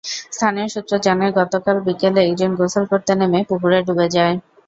স্থানীয় 0.29 0.67
সূত্র 0.69 0.93
জানায়, 1.05 1.35
গতকাল 1.39 1.77
বিকেলে 1.85 2.21
একজন 2.23 2.51
গোসল 2.59 2.83
করতে 2.91 3.11
নেমে 3.19 3.39
পুকুরে 3.49 3.79
ডুবে 3.87 4.07
যায়। 4.15 4.35